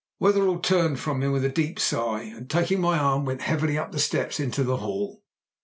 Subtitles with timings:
[0.19, 3.91] Wetherell turned from him with a deep sigh, and taking my arm went heavily up
[3.91, 5.21] the steps into the hall.